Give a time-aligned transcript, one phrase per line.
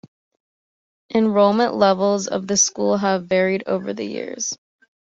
[1.13, 4.57] Enrollment levels of the school have varied over the years.